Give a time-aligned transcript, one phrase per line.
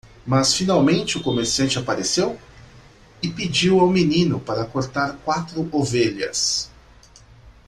[0.25, 2.41] Mas finalmente o comerciante apareceu?
[3.21, 6.71] e pediu ao menino para cortar quatro ovelhas.